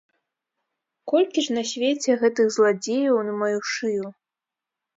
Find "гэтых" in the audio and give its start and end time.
2.25-2.45